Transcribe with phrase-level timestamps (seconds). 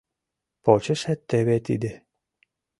[0.63, 1.93] Почешет теве тиде...